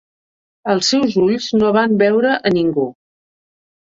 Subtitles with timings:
[0.73, 2.87] Els seus ulls no van veure ningú.